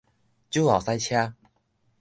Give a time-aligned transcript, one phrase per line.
[0.49, 1.35] 酒後駛車